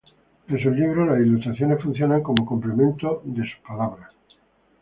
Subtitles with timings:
[0.49, 4.09] En sus libros, las ilustraciones funcionan como complemento de sus palabras.